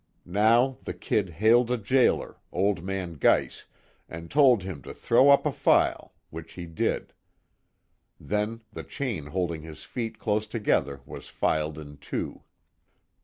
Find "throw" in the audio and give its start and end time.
4.95-5.29